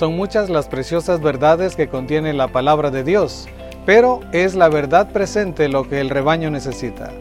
[0.00, 3.50] Son muchas las preciosas verdades que contiene la palabra de Dios,
[3.84, 7.12] pero es la verdad presente lo que el rebaño necesita.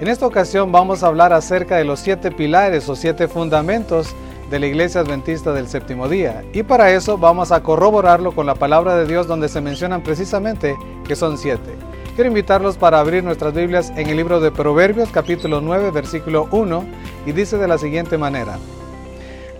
[0.00, 4.16] En esta ocasión vamos a hablar acerca de los siete pilares o siete fundamentos
[4.50, 6.42] de la Iglesia Adventista del Séptimo Día.
[6.52, 10.74] Y para eso vamos a corroborarlo con la palabra de Dios donde se mencionan precisamente
[11.06, 11.76] que son siete.
[12.16, 16.84] Quiero invitarlos para abrir nuestras Biblias en el libro de Proverbios capítulo 9 versículo 1
[17.26, 18.58] y dice de la siguiente manera.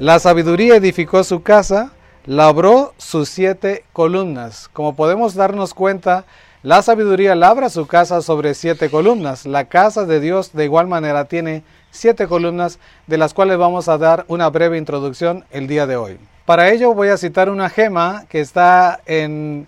[0.01, 1.93] La sabiduría edificó su casa,
[2.27, 4.69] labró sus siete columnas.
[4.73, 6.25] Como podemos darnos cuenta,
[6.63, 9.47] la sabiduría labra su casa sobre siete columnas.
[9.47, 13.99] La casa de Dios de igual manera tiene siete columnas de las cuales vamos a
[13.99, 16.19] dar una breve introducción el día de hoy.
[16.47, 19.67] Para ello voy a citar una gema que está en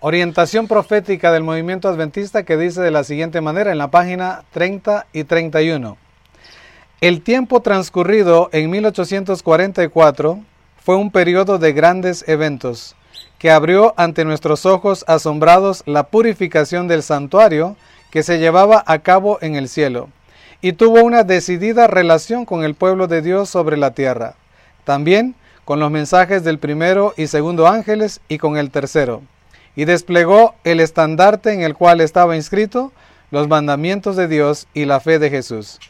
[0.00, 5.06] orientación profética del movimiento adventista que dice de la siguiente manera en la página 30
[5.12, 5.96] y 31.
[7.00, 10.40] El tiempo transcurrido en 1844
[10.86, 12.94] fue un periodo de grandes eventos
[13.40, 17.76] que abrió ante nuestros ojos asombrados la purificación del santuario
[18.12, 20.10] que se llevaba a cabo en el cielo
[20.60, 24.36] y tuvo una decidida relación con el pueblo de Dios sobre la tierra,
[24.84, 29.22] también con los mensajes del primero y segundo ángeles y con el tercero,
[29.74, 32.92] y desplegó el estandarte en el cual estaba inscrito
[33.32, 35.80] los mandamientos de Dios y la fe de Jesús.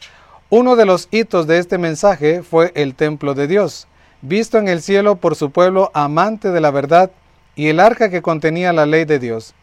[0.49, 3.87] Uno de los hitos de este mensaje fue el templo de Dios,
[4.21, 7.11] visto en el cielo por su pueblo amante de la verdad,
[7.55, 9.53] y el arca que contenía la ley de Dios.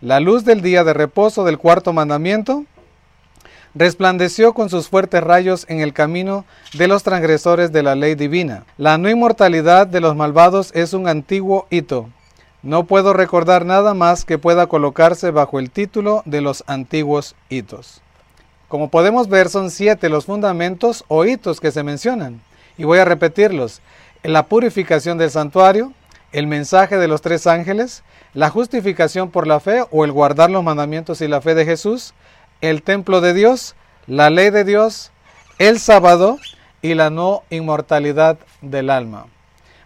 [0.00, 2.64] La luz del día de reposo del cuarto mandamiento
[3.74, 8.64] resplandeció con sus fuertes rayos en el camino de los transgresores de la ley divina.
[8.76, 12.08] La no inmortalidad de los malvados es un antiguo hito.
[12.62, 18.00] No puedo recordar nada más que pueda colocarse bajo el título de los antiguos hitos.
[18.68, 22.40] Como podemos ver, son siete los fundamentos o hitos que se mencionan.
[22.76, 23.82] Y voy a repetirlos.
[24.24, 25.92] La purificación del santuario,
[26.32, 30.64] el mensaje de los tres ángeles, la justificación por la fe o el guardar los
[30.64, 32.14] mandamientos y la fe de Jesús,
[32.62, 33.76] el templo de Dios,
[34.06, 35.12] la ley de Dios,
[35.58, 36.38] el sábado
[36.80, 39.26] y la no inmortalidad del alma.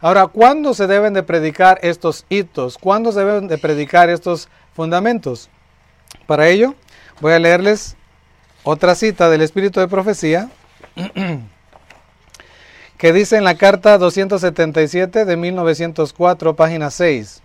[0.01, 2.79] Ahora, ¿cuándo se deben de predicar estos hitos?
[2.79, 5.51] ¿Cuándo se deben de predicar estos fundamentos?
[6.29, 6.77] Para ello,
[7.21, 7.97] voy a leerles
[8.63, 10.49] otra cita del Espíritu de Profecía
[12.99, 17.43] que dice en la carta 277 de 1904, página 6.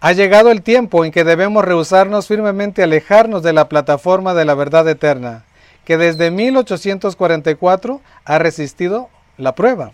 [0.00, 4.46] Ha llegado el tiempo en que debemos rehusarnos firmemente a alejarnos de la plataforma de
[4.46, 5.44] la verdad eterna,
[5.84, 9.92] que desde 1844 ha resistido la prueba.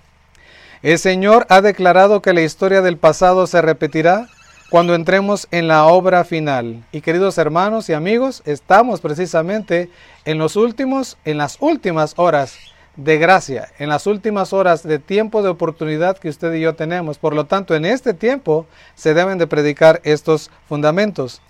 [0.82, 4.28] El Señor ha declarado que la historia del pasado se repetirá
[4.70, 6.84] cuando entremos en la obra final.
[6.92, 9.90] Y queridos hermanos y amigos, estamos precisamente
[10.24, 12.56] en los últimos, en las últimas horas
[12.96, 17.18] de gracia, en las últimas horas de tiempo de oportunidad que usted y yo tenemos.
[17.18, 21.42] Por lo tanto, en este tiempo se deben de predicar estos fundamentos.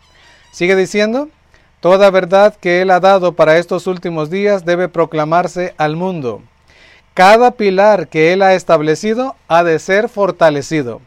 [0.53, 1.29] Sigue diciendo,
[1.81, 6.43] toda verdad que Él ha dado para estos últimos días debe proclamarse al mundo.
[7.15, 11.01] Cada pilar que Él ha establecido ha de ser fortalecido.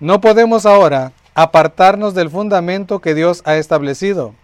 [0.00, 4.34] No podemos ahora apartarnos del fundamento que Dios ha establecido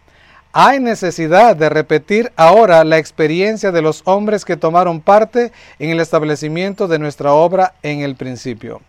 [0.57, 5.51] hay necesidad de repetir ahora la experiencia de los hombres que tomaron parte
[5.81, 8.81] en el establecimiento de nuestra obra en el principio.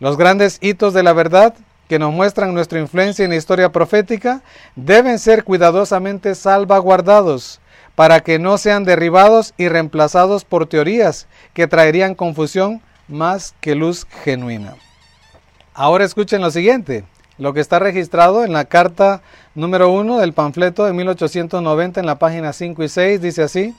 [0.00, 1.54] Los grandes hitos de la verdad
[1.86, 4.40] que nos muestran nuestra influencia en la historia profética
[4.74, 7.60] deben ser cuidadosamente salvaguardados
[7.94, 14.06] para que no sean derribados y reemplazados por teorías que traerían confusión más que luz
[14.24, 14.76] genuina.
[15.74, 17.04] Ahora escuchen lo siguiente.
[17.38, 19.20] Lo que está registrado en la carta
[19.54, 23.74] número 1 del panfleto de 1890 en la página 5 y 6 dice así,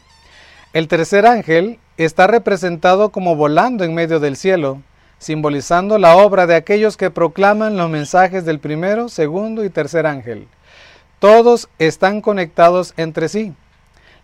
[0.74, 4.82] el tercer ángel está representado como volando en medio del cielo,
[5.18, 10.48] simbolizando la obra de aquellos que proclaman los mensajes del primero, segundo y tercer ángel.
[11.18, 13.54] Todos están conectados entre sí.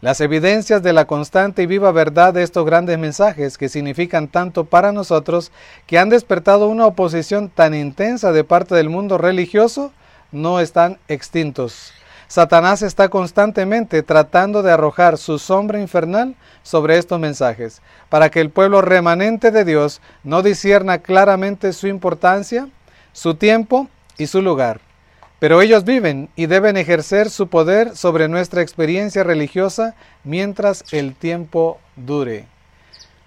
[0.03, 4.65] Las evidencias de la constante y viva verdad de estos grandes mensajes que significan tanto
[4.65, 5.53] para nosotros,
[5.87, 9.93] que han despertado una oposición tan intensa de parte del mundo religioso,
[10.33, 11.93] no están extintos.
[12.27, 18.49] Satanás está constantemente tratando de arrojar su sombra infernal sobre estos mensajes, para que el
[18.49, 22.67] pueblo remanente de Dios no disierna claramente su importancia,
[23.13, 23.87] su tiempo
[24.17, 24.81] y su lugar.
[25.43, 29.93] Pero ellos viven y deben ejercer su poder sobre nuestra experiencia religiosa
[30.23, 32.45] mientras el tiempo dure.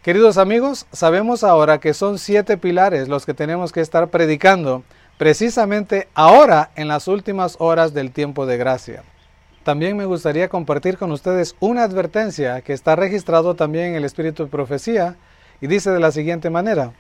[0.01, 4.83] Queridos amigos, sabemos ahora que son siete pilares los que tenemos que estar predicando
[5.19, 9.03] precisamente ahora en las últimas horas del tiempo de gracia.
[9.63, 14.45] También me gustaría compartir con ustedes una advertencia que está registrado también en el Espíritu
[14.45, 15.17] de Profecía
[15.61, 16.95] y dice de la siguiente manera.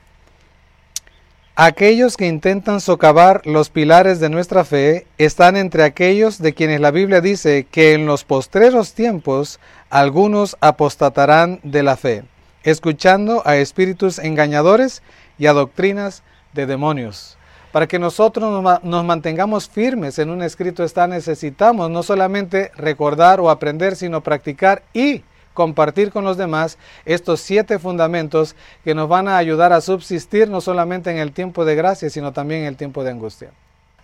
[1.59, 6.91] Aquellos que intentan socavar los pilares de nuestra fe están entre aquellos de quienes la
[6.91, 9.59] Biblia dice que en los postreros tiempos
[9.89, 12.25] algunos apostatarán de la fe,
[12.63, 15.03] escuchando a espíritus engañadores
[15.39, 16.23] y a doctrinas
[16.53, 17.39] de demonios.
[17.73, 23.49] Para que nosotros nos mantengamos firmes en un escrito está necesitamos no solamente recordar o
[23.49, 25.23] aprender, sino practicar y
[25.57, 28.55] compartir con los demás estos siete fundamentos
[28.85, 32.33] que nos van a ayudar a subsistir no solamente en el tiempo de gracia, sino
[32.33, 33.51] también en el tiempo de angustia.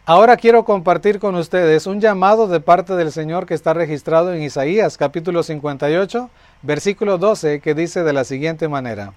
[0.04, 4.42] Ahora quiero compartir con ustedes un llamado de parte del Señor que está registrado en
[4.42, 6.28] Isaías capítulo 58,
[6.62, 9.12] versículo 12, que dice de la siguiente manera,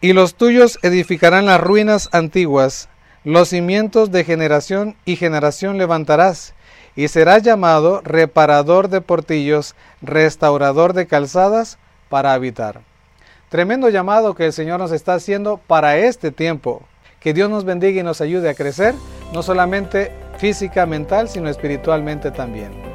[0.00, 2.88] Y los tuyos edificarán las ruinas antiguas,
[3.24, 6.54] los cimientos de generación y generación levantarás,
[6.94, 11.78] y será llamado reparador de portillos, restaurador de calzadas
[12.08, 12.80] para habitar.
[13.48, 16.82] Tremendo llamado que el Señor nos está haciendo para este tiempo.
[17.20, 18.94] Que Dios nos bendiga y nos ayude a crecer,
[19.32, 22.91] no solamente física, mental, sino espiritualmente también.